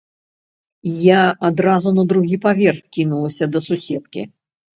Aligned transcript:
Я 1.07 1.19
адразу 1.49 1.89
на 1.99 2.03
другі 2.13 2.37
паверх 2.47 2.81
кінулася 2.99 3.51
да 3.53 3.63
суседкі. 3.69 4.27